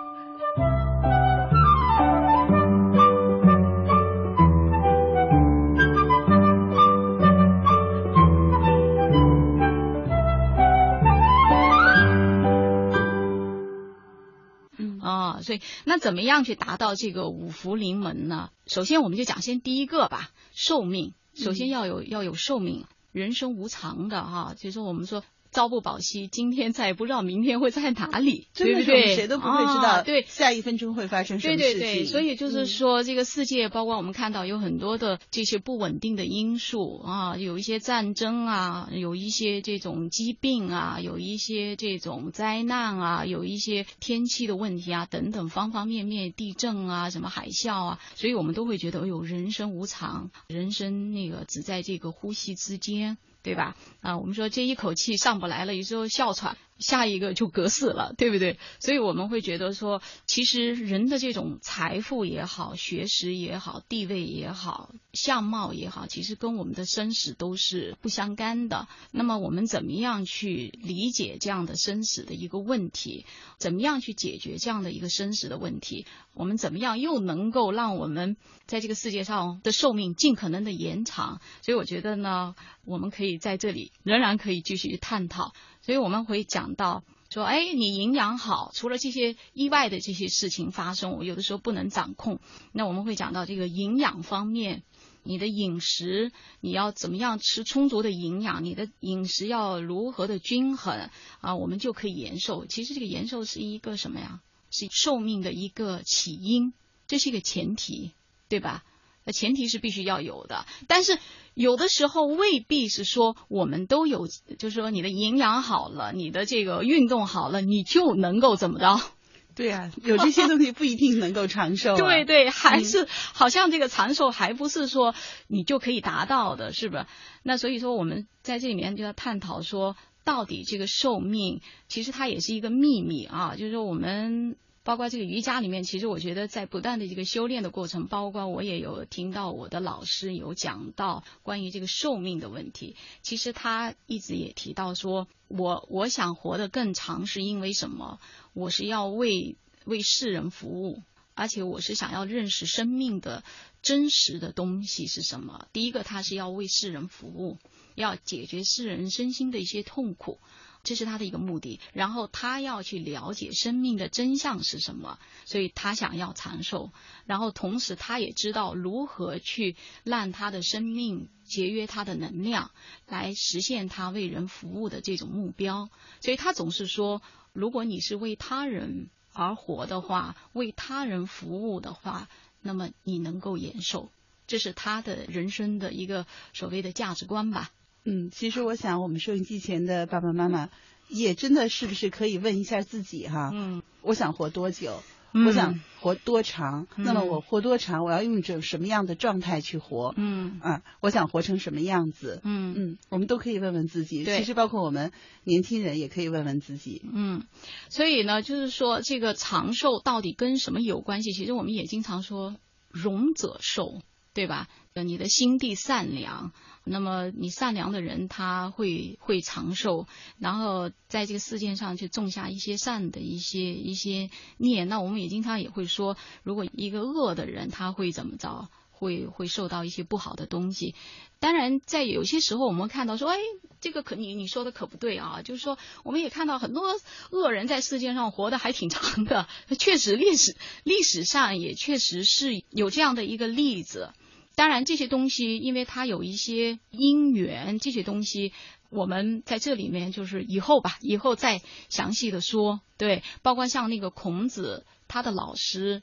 [15.85, 18.51] 那怎么样去达到这个五福临门呢？
[18.67, 21.15] 首先，我们就讲先第一个吧，寿命。
[21.35, 25.25] 首先要有要有寿命，人生无常的哈，就是我们说。
[25.55, 29.15] 朝不保夕，今天在不知道明天会在哪里，对不对？
[29.15, 31.79] 谁都不会知道，对，下一分钟会发生什么事情。
[31.79, 53.19] 对对对，所以就是说，这个世界，包括我们看到有很多的这些不稳定的因素啊，有一些战争啊，有一些这种疾病啊，有一些这种灾难啊，有一些天气的问题啊，等等，方方面面，地震啊，什么海啸啊，所以我们都会觉得，哎呦，人生无常，人生那个只在这个呼吸之间。
[53.45, 53.77] 对吧？
[54.01, 56.57] 啊，我们说这一口气上不来了，有时候哮喘。
[56.79, 58.59] 下一个就隔死了，对不对？
[58.81, 68.89] 所以我们会觉得说，其实人的这种财富也好、学识也好、地位也好、相貌也好，其实跟我们的生死都是不相干的。
[69.13, 73.25] 那么我们怎么样去理解这样的生死的一个问题？
[73.59, 76.07] 怎么样去解决这样的一个生死的问题？
[76.35, 81.41] 我们怎么样又能够让我们在这个世界上的寿命尽可能的延长？
[81.63, 85.53] 所以我觉得呢，我们可以在这里仍然可以继续探讨。
[85.85, 92.41] 所以我们会讲到说，哎，你营养好，除了这些意外的这些事情发生，我有的时候不能掌控。
[92.73, 94.83] 那我们会讲到这个营养方面，
[95.25, 101.11] 你的饮食你要怎么样吃充足的营养，你的饮食要如何的均衡
[101.41, 102.65] 啊，我们就可以延寿。
[102.65, 104.41] 其实这个延寿是一个什么呀？
[104.71, 106.73] 是寿命的一个起因，
[107.07, 108.13] 这是一个前提，
[108.49, 108.85] 对吧？
[109.25, 111.19] 那前提是必须要有的，但是
[111.55, 114.27] 有的时候未必是说我们都有，
[114.59, 119.01] 就是说你的营养好了，你的这个运动好了，你就能够怎么着？
[119.57, 121.97] 对啊，有这些东西不一定能够长寿、 啊。
[121.97, 125.15] 对对，还是、嗯、好像这个长寿还不是说
[125.47, 127.07] 你就可以达到的，是不是？
[127.45, 134.57] 那所以说我们在这里面就要探讨说，到底这个寿命其实它也是一个秘密啊，就是说我们。
[134.85, 142.95] 包括这个瑜伽里面，其实我觉得在不断的这个修炼的过程，包括我也有听到我的老师有讲到关于这个寿命的问题。
[143.23, 148.21] 其实他一直也提到说，我我想活得更长是因为什么？
[148.53, 149.57] 我是要为
[149.87, 151.03] 为世人服务，
[151.35, 153.43] 而且我是想要认识生命的
[153.81, 155.67] 真实的东西是什么。
[155.73, 157.57] 第一个，他是要为世人服务，
[157.95, 160.39] 要解决世人身心的一些痛苦。
[160.85, 166.93] 这是他的一个目的，然后他要去了解生命的真相是什么，所以他想要长寿，
[167.27, 169.75] 然后同时他也知道如何去
[170.05, 172.71] 让他的生命节约他的能量，
[173.07, 175.89] 来实现他为人服务的这种目标。
[176.21, 177.23] 所以他总是说，
[177.53, 182.29] 如果你是为他人而活的话，为他人服务的话，
[182.61, 184.13] 那么你能够延寿，
[184.47, 187.73] 这是他的人生的一个所谓的价值观吧。
[188.05, 190.69] 嗯，其实我想，我们收音机前的爸爸妈妈
[191.09, 193.51] 也真的是不是可以问一下自己哈？
[193.53, 195.03] 嗯，我想活多久？
[195.37, 196.87] 嗯、我想活多长？
[196.95, 198.05] 嗯、那么我活多长？
[198.05, 200.15] 我要用一种什么样的状态去活？
[200.17, 202.41] 嗯啊，我想活成什么样子？
[202.45, 204.25] 嗯嗯，我们都可以问问自己。
[204.25, 205.11] 其实包括我们
[205.43, 207.03] 年轻人也可以问问自己。
[207.13, 207.43] 嗯，
[207.89, 211.33] 所以呢，就是说这个长寿到底跟什么有关系？
[211.33, 212.55] 其实我们也经常说
[212.93, 214.03] “荣者寿”，
[214.35, 214.69] 对吧？
[214.93, 216.53] 呃，你的心地善良。
[216.85, 220.07] 那么你善良的人，他会会长寿，
[220.39, 224.85] 然后在这个世界上去种下一些善的一些一些孽。
[224.85, 228.69] 那我们也经常也会说，如果一个恶的人，他会怎么着？
[228.97, 230.95] 会会受到一些不好的东西。
[231.41, 233.37] 当然，在有些时候，我们看到说，哎，
[233.81, 235.43] 这个可你你说的可不对啊。
[235.43, 236.95] 就是说，我们也看到很多
[237.31, 244.13] 恶人在世界上活得还挺长的，确实历史历史上也确实是有这样的一个例子。
[244.55, 248.53] 当然，这些东西因为它有一些因缘，这些东西
[248.91, 252.81] 我们在这里面就是以后吧，以后再详细的说。
[252.97, 256.03] 对，包括像那个孔子，他的老师，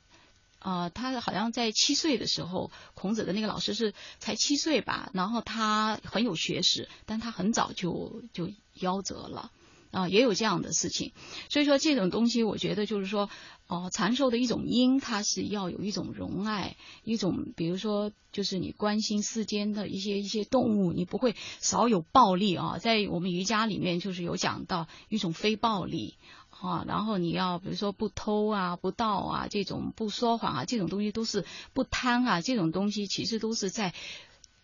[0.59, 9.51] 啊、他好像在七岁的时候，孔子的那个老师是才七岁吧，然后他很有学识，但他很早就就夭折了。
[9.91, 11.11] 啊，也有这样的事情，
[11.49, 13.29] 所以说这种东西，我觉得就是说，
[13.67, 22.77] 哦、呃，长寿的一种因，它是要有一种容爱，一种比如说，就是你关心世间的一些一些动物，你不会少有暴力啊。
[22.77, 26.15] 在我们瑜伽里面，就是有讲到一种非暴力
[26.49, 33.93] 啊，然后你要比如说不偷啊、不盗啊，这种不说谎啊，这种东西都是不贪啊，这种东西其实都是在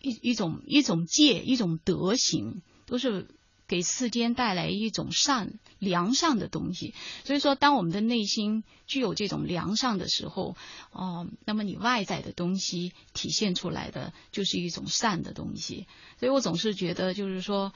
[0.00, 3.28] 一一种一种戒、一种德行，都是。
[3.68, 6.94] 给世间带来一种善良善的东西，
[7.24, 10.56] 所以说，当我们的内心具有这种良善的时候，
[10.90, 15.86] 哦、那么你外在的东西体现出来的就是一种善的东西。
[16.18, 17.74] 所以我总是觉得，就是说，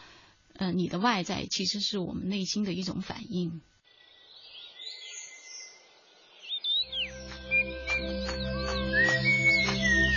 [0.55, 3.61] 呃，你的外在其实是我们内心的一种反应。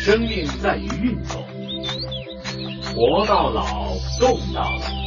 [0.05, 1.43] 生命在于运动，
[2.93, 5.04] 活到老，动到老。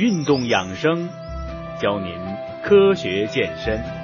[0.00, 1.10] 运动养生，
[1.78, 2.10] 教您
[2.62, 3.99] 科学健身。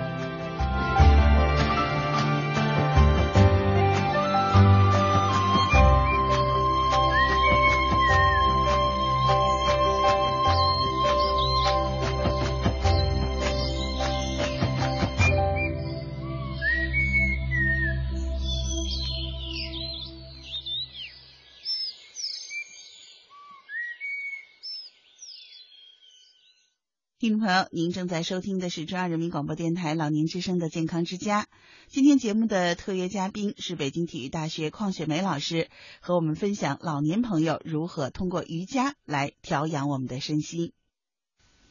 [27.26, 31.48] 听众朋友，您正在收听的是中央人民广播电台老年之声的健康之家。
[31.88, 35.66] 今天节目的特约嘉宾是北京体育大学邝雪梅老师，
[35.98, 40.70] 和我们分享老年朋友如何通过瑜伽来调养我们的身心。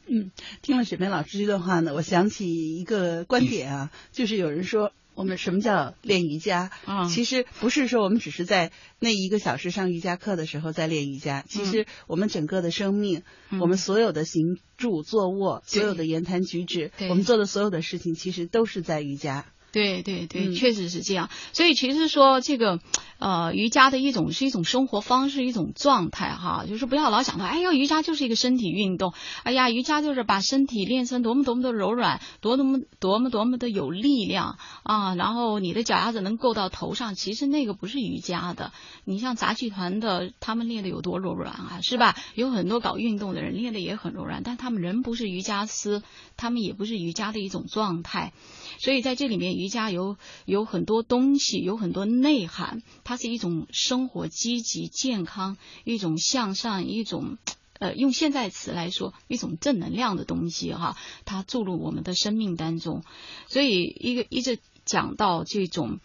[0.08, 0.32] 嗯，
[0.62, 4.92] 听了雪梅老师这段话呢，我想起一个观点啊，就是有人说。
[5.16, 6.70] 我们什么叫练瑜伽？
[6.86, 19.46] 啊，其实不是说我们只是在那一个小时上瑜伽课的时候在练瑜伽，其实我们整个的生命，嗯、我们所有的行住坐卧，所有的言谈举止，我们做的所有的事情，其实都是在瑜伽。
[19.76, 21.30] 对对对，确实是这样。
[21.52, 22.80] 所以其实说这个，
[23.20, 29.14] 呃，瑜伽的一种是一种生活方式，一种状态哈，就是不要老想到，哎呦，瑜伽就是一个身体运动，
[29.44, 38.72] 哎呀，瑜伽就是把身体练成多么多么的柔软，多么多么多么的有力量啊，然后你的脚丫子能够到头上，其实那个不是瑜伽的。
[39.04, 42.16] 你像杂技团的，他们练的有多柔软啊，是吧？
[42.34, 46.02] 有很多搞运动的人练的也很柔软，但他们人不是瑜伽师，
[46.38, 48.32] 他们也不是瑜伽的一种状态。
[48.78, 52.82] 所以在这里面，瑜伽有有很多东西，有很多内涵。
[53.04, 57.38] 它是一种生活积极健康，一种向上，一种
[57.80, 60.96] 呃，用现在词来说，一种正能量的东西哈。
[61.26, 63.04] 它注入我们的生命当中。
[63.48, 66.00] 所以一个一直讲到这种，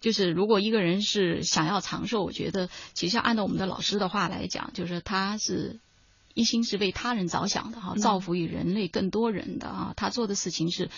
[0.00, 5.80] 就是如果一个人是想要长寿，我觉得其实按照我们的老师的话来讲，就是他是
[6.34, 9.94] 一心是为他人着想的哈，造福于人类更多人的啊。
[9.96, 10.88] 他做的事情是。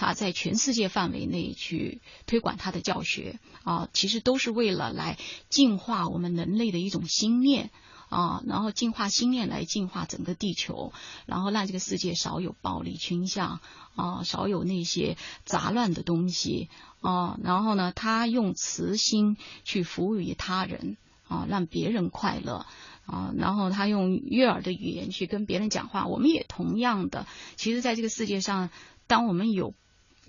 [0.00, 5.18] 他在全世界范围内去推广他的教学啊，其实都是为了来
[5.50, 7.70] 净化我们人类的一种心念
[8.08, 10.94] 啊，然后净化心念来净化整个地球，
[11.26, 13.60] 然后让这个世界少有暴力倾向
[13.94, 16.70] 啊，少有那些杂乱的东西
[17.02, 20.96] 啊，然后呢，他用慈心去服务于他人
[21.28, 22.64] 啊，让别人快乐
[23.04, 27.26] 啊，然后他用悦耳的语言去跟别人讲话，我们也同样的，
[27.56, 28.70] 其实在这个世界上，
[29.06, 29.74] 当我们有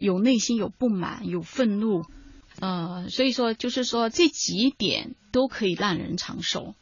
[0.01, 2.03] 有内心有不满，有愤怒，
[2.59, 6.73] 呃，所以说就是说这几点都可以让人长寿，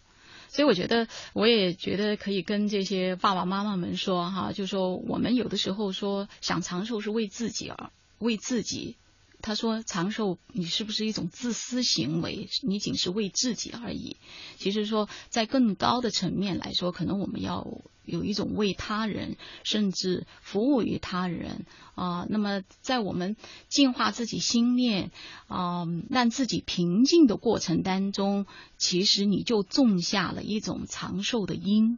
[0.48, 7.90] 所以我觉得我也觉得可以跟这些爸爸妈妈们说哈，就说我们有的时候说想长寿是为自己而
[8.20, 8.96] 为自己。
[9.42, 12.50] 他说：“长寿，你是不是一种自私行为？
[12.62, 14.18] 你仅是为自己而已。
[14.58, 17.66] 其实说，在更高的层面来说，可能我们要
[18.04, 21.66] 有一种为他人，甚至服务于他人
[21.96, 22.28] 啊。
[22.30, 23.38] 那么，在我们
[23.70, 25.12] 净化自己心念
[25.48, 28.46] 啊，让自己平静的过程当中，
[28.78, 31.98] 其实你就种下了一种长寿的因。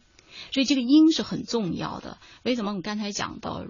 [0.54, 2.20] 所以，这个因是很重要的。
[2.44, 3.66] 为什么我们刚才讲到？”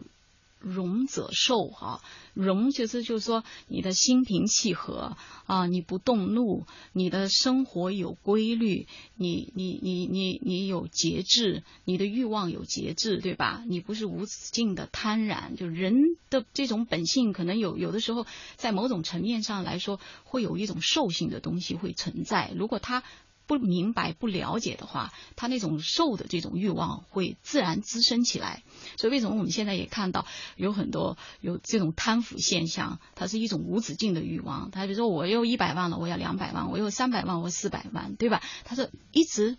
[0.61, 2.01] 容者寿哈，
[2.33, 13.63] 容其实就是说你的心平气和啊，你不动怒，你的生活有规律，你你你你你有节制，你的欲望有节制，对吧？
[13.67, 15.95] 你不是无止境的贪婪，就人
[16.29, 22.51] 的这种本性，可能有有的时候在某种层面上来说，会有一种兽性的东西会存在。
[22.55, 23.03] 如果他
[23.59, 28.63] 不明白、不了解的话，他那种受的这种欲望会自然滋生起来。
[28.97, 30.25] 所以，为什么我们现在也看到
[30.55, 32.99] 有很多有这种贪腐现象？
[33.15, 34.71] 它是一种无止境的欲望。
[34.71, 38.41] 他比如说，我有一百万了，我要两百万；我有三百万，我四百万，对吧？
[38.63, 39.57] 他是一直。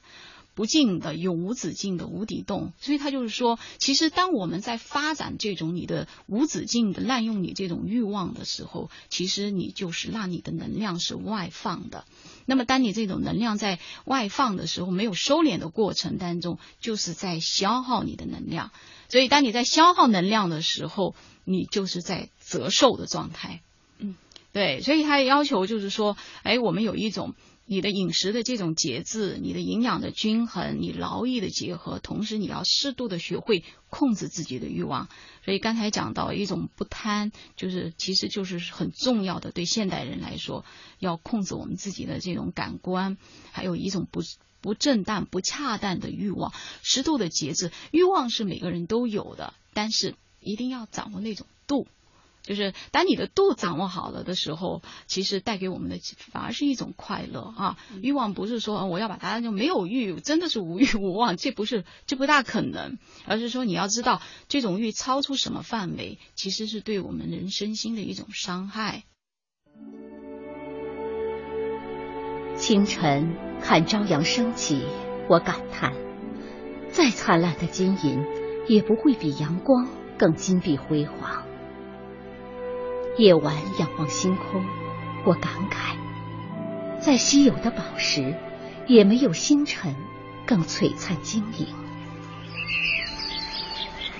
[0.55, 12.05] 不尽的、永无止境的无底洞，所以他就是说，其实当我们在发展这种你的无止境的滥用你这种欲望的时候，其实你就是让你的能量是外放的。
[12.47, 18.71] 那么，当你这种能量在外放的时候，没有收敛的过程当中，就是在消耗你的能量。
[19.09, 21.15] 所以，当你在消耗能量的时候，
[21.45, 23.61] 你就是在折寿的状态。
[23.99, 24.17] 嗯，
[24.53, 27.35] 对，所以他的要求就是说，哎，我们有一种。
[27.73, 35.09] 你的饮食的这种节制，你的营养的均衡，你劳逸的结合，同时你要适度的学会控制自己的欲望。
[35.43, 39.53] 所以刚才讲到一种不贪，就是其实就是很重要的。
[39.53, 40.67] 对现代人来说，
[40.99, 43.17] 要控制我们自己的这种感官，
[43.53, 44.21] 还有一种不
[44.61, 46.53] 不正当、不恰当的欲望，
[46.83, 47.73] 适度的节制。
[47.91, 51.87] 欲望是每个人都有的，但是一定要掌握那种度。
[52.43, 55.99] 就是当你的度掌握好了的时候，其实带给我们的
[56.33, 57.79] 反而是一种快乐啊！
[58.03, 69.05] 欲望不是说我要把它就没有欲，真的是无欲无望，这不是这不大可能，而是说你要知道这种欲超出什么范围，其实是对我们人身心的一种伤害。
[72.57, 74.83] 清晨看朝阳升起，
[75.29, 75.93] 我感叹：
[76.91, 78.25] 再灿烂的金银，
[78.69, 79.89] 也不会比阳光
[80.19, 81.45] 更金碧辉煌。
[83.19, 84.65] 夜晚仰望星空，
[85.27, 85.97] 我感慨，
[86.99, 88.35] 再稀有的宝石，
[88.87, 89.95] 也没有星辰
[90.47, 91.67] 更璀璨晶莹。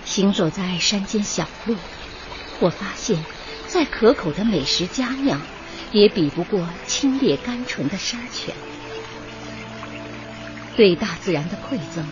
[0.05, 1.75] 行走在山间小路，
[2.61, 3.19] 我发现，
[3.67, 5.41] 再可口的美食佳酿，
[5.91, 8.55] 也比不过清冽甘醇的山泉。
[10.77, 12.05] 对大自然的馈赠，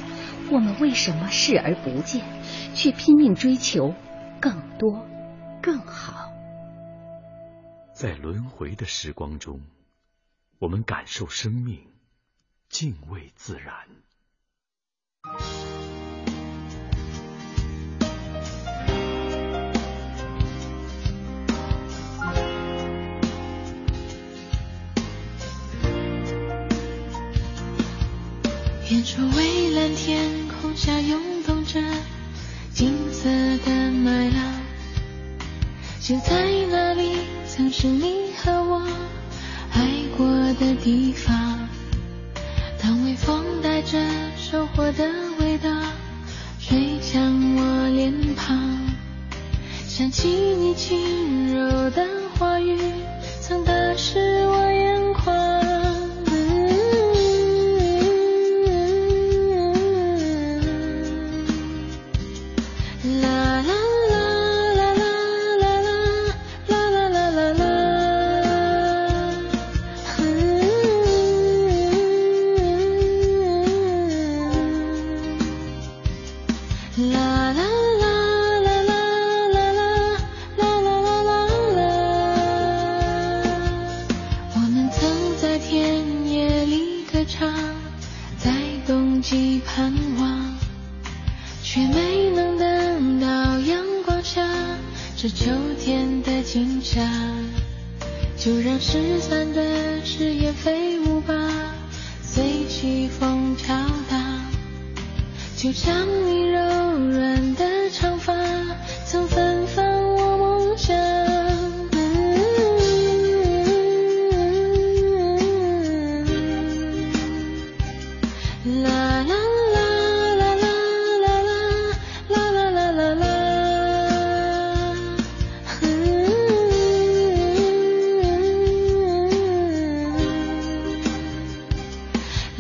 [0.50, 2.22] 我们为什么视而不见，
[2.74, 3.94] 却拼命追求
[4.40, 5.06] 更多、
[5.60, 6.29] 更好？
[8.00, 9.60] 在轮回的时光中
[10.58, 11.86] 我们感受生命
[12.70, 13.74] 敬畏自然。
[28.90, 31.78] 远处蔚蓝天空下涌动着
[32.72, 34.62] 金色的麦浪
[36.00, 38.82] 就在那里曾是你和我
[39.74, 39.86] 爱
[40.16, 41.68] 过的地方。
[42.82, 43.98] 当微风带着
[44.34, 45.06] 收获的
[45.38, 45.68] 味道
[46.58, 47.22] 吹向
[47.56, 48.58] 我脸庞，
[49.86, 52.06] 想起你轻柔的
[52.38, 52.78] 话语，
[53.42, 54.46] 曾打湿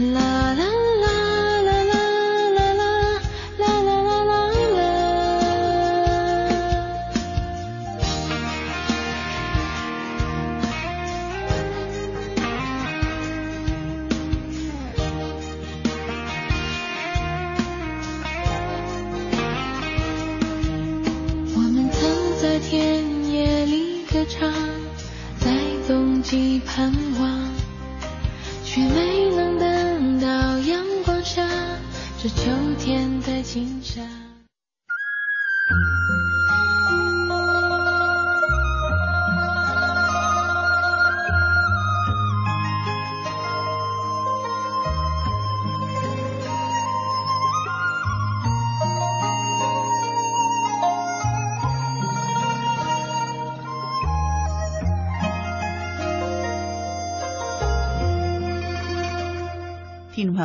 [0.00, 0.69] 听众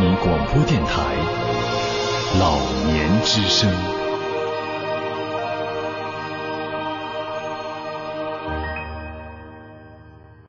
[0.00, 1.14] 你广播电台
[2.40, 2.58] 老
[2.90, 4.03] 年之声。